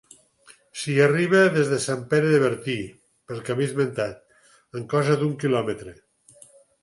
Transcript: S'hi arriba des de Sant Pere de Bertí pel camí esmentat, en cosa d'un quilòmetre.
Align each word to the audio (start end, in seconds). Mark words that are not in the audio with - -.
S'hi 0.83 0.93
arriba 1.07 1.41
des 1.57 1.67
de 1.73 1.77
Sant 1.83 1.99
Pere 2.13 2.31
de 2.31 2.39
Bertí 2.45 2.77
pel 3.31 3.43
camí 3.49 3.67
esmentat, 3.71 4.41
en 4.79 4.87
cosa 4.95 5.19
d'un 5.23 5.35
quilòmetre. 5.45 5.95